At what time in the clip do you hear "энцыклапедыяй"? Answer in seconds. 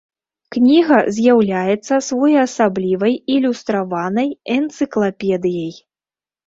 4.59-5.73